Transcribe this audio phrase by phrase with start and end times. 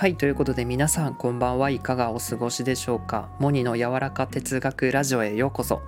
[0.00, 1.68] はいということで皆さんこんばんは。
[1.68, 3.28] いかがお過ごしでしょうか。
[3.38, 5.82] モニの柔らか哲学ラジオへようこそ。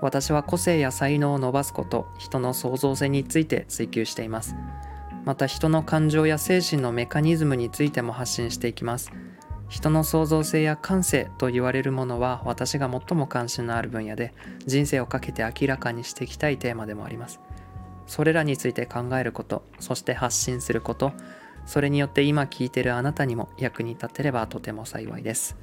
[0.00, 4.54] 私は個性や才能を伸ばすこと人の創造性について追求しています。
[5.24, 9.10] また人の感情や精神のメカニズムについても発信していきます。
[9.68, 14.32] 人の創造性や感性と言われるものは私が最も関心のある分野で
[14.64, 17.40] 人生をかけて明らかにしていきたいテーマでもあります。
[18.06, 21.12] それらについて考えることそして発信すること
[21.70, 25.56] それによって今聞いてるあなたにも役に立てればとても幸いです、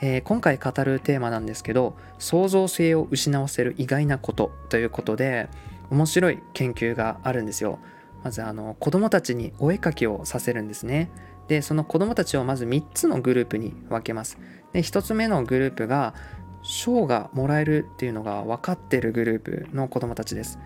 [0.00, 5.48] えー、今回語るテーマなんですけど創造性を失わせる意外なことということで
[5.90, 7.80] 面白い研究があるんですよ。
[8.22, 11.10] まずあの子供たちにお絵かきをさせるんですね。
[11.48, 14.38] でその子供たちをまず3つのグループに分けます。
[14.72, 16.14] で1つ目のグループが
[16.62, 20.60] 賞がもらえるっていうのが分かってるグループの子供たちです。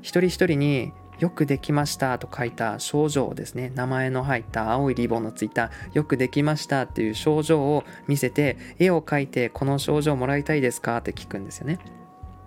[0.00, 11.78] 一人一人によくできましたと書いた症状ですね名前の入った青いリボンのついたよくできましたっていう症状を見せて絵を描いてこの症状もらいたいですかって聞くんですよね。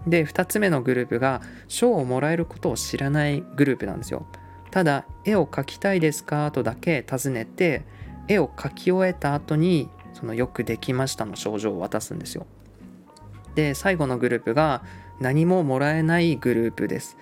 [0.08, 4.26] で2つ目のグループが賞をもらえることを知らないグループなんですよ。
[4.72, 7.84] ただ絵を描きたいですかとだけ尋ねて
[8.28, 12.46] 絵を描き終えた後にそのよくできましたの症状を渡すんですよ。
[13.56, 14.84] で最後のグループが
[15.20, 17.18] 何ももらえないグループです。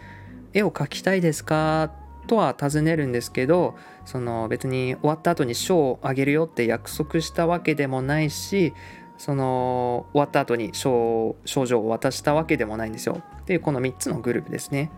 [0.54, 1.92] 絵を描きたいですか？
[2.28, 8.74] とは尋ねるんですけどその別に終わった後に賞をあげるよって約束したわけでもないし
[9.18, 13.22] その終わった後に賞賞状を渡したわけでもないんですよ。
[13.46, 14.92] でこの3つのグループですね。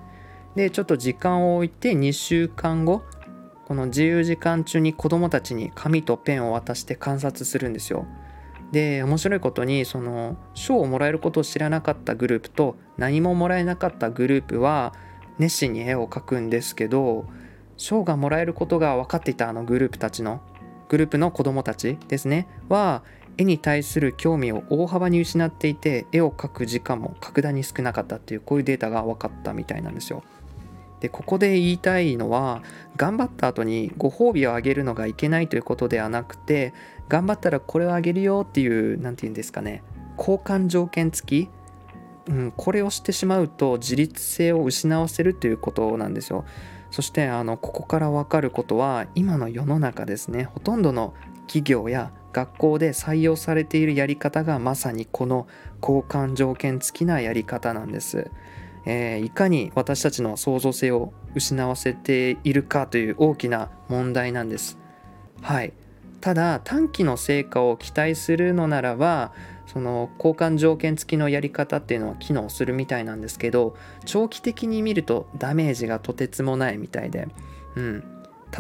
[0.56, 3.04] でちょっと時間を置いて2週間後
[3.68, 8.08] この自由時間中に子どもたちに紙とペンを渡して観察するんですよ。
[8.72, 14.94] で面白いことにその賞をもらえることを知らなかったグループと何ももらえなかったグループは
[15.40, 17.26] 熱心に絵を描くんですけど
[17.78, 20.42] 賞がもらえることが分かっていたあのグループたちの
[20.90, 23.04] グループの子どもたちですねは
[23.38, 30.24] 絵に対する興味を大幅に失っていて絵を描く時間も格段に少なかったっていうこういうデータが分かったみたいなんですよ。
[31.00, 32.62] でここで言いたいのは
[32.98, 36.74] 頑張った後にご褒美をあげるのがいけないということではなくて
[37.08, 39.82] 頑張ったらこれをあげるよっていう何て言うんですかね
[40.18, 41.50] 交換条件付き
[42.28, 46.46] うん、これをしてしまうと自立性を失わせるということなんですよ。
[46.92, 51.14] そしてあのここから分かることは今の世の中ですねほとんどの
[51.46, 55.48] 企業や学校で採用されているやり方がまさにこの
[55.82, 58.30] 交換条件付きなやり方なんです。
[58.86, 64.78] えー、いかに私たちの創造性を失わせているかという大きな問題なんです。
[65.42, 65.74] はい。
[66.22, 69.32] ただ短期の成果を期待するのならば
[69.66, 73.76] その交換条件付きのやり方っていうのは機能するみたいなんですけど
[74.06, 77.28] 長期的に見るとダメージがとてつもないみたいで、
[77.76, 78.04] うん、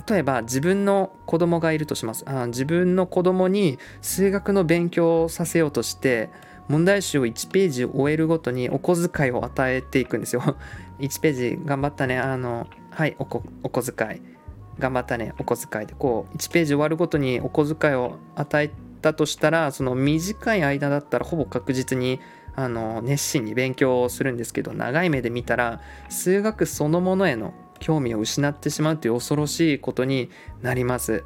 [0.07, 2.23] 例えば自分の子供がいるとします。
[2.27, 6.29] あ自分の子供に数学の勉強をさせようとして
[6.67, 10.55] 問題集を1ページ終えるごとにお小遣いを与えていくんですよ。
[10.99, 12.19] 1ページ頑張ったね。
[12.19, 13.41] あのはいお小
[13.91, 14.38] 遣い。
[14.79, 22.19] 頑張ったねお小遣いでこう1ページ終わるごとにお小遣いを与えたとしたらその短い間だったらほぼ確実に
[22.55, 30.29] あの熱心に勉強をするんですけど長い目で見たら数学そのものへの興味を失ってしまうという恐ろしいことに
[30.61, 31.23] なります。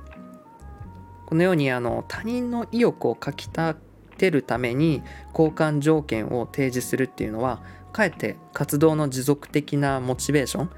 [1.26, 3.76] このようにあの他人の意欲をかきた
[4.18, 7.62] てるために交換条件を提示するっていうのは
[7.92, 10.70] かえって活動の持続的なモチベーション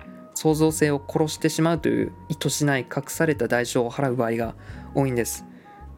[0.45, 4.53] 創造性を殺してしまうという意図しない隠された代償を払う場合が
[4.93, 5.43] 多いんです。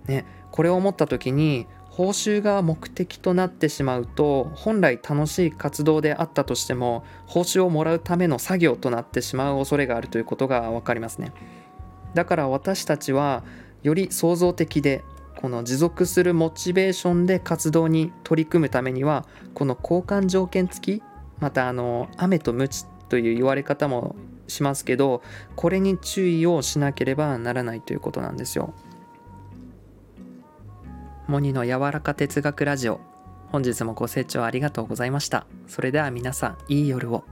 [0.08, 11.34] ね、これを思った時に報酬が目的となってしまうと本来楽しい活動であったとしても報酬をもらうための作業となってしまう恐れがあるということが分かりますね
[12.14, 13.44] だから私たちは
[13.84, 15.04] より創造的で
[15.36, 19.26] この持続するモチベーションで活動に取り組むためには
[19.56, 21.04] この交換条件付き
[21.40, 24.16] またあの雨と鞭という言われ方も
[24.48, 25.22] しますけど
[25.56, 28.74] これに注意をしなければならないということなんですよ。
[31.28, 33.02] モニの柔らか哲学ラジオ。
[33.52, 35.46] 本日もご清聴ありがとうございました。
[35.68, 37.24] それでは皆さんいい夜を。